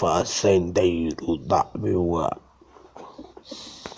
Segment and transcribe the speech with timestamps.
[0.00, 2.49] fazendeiro da Meuá.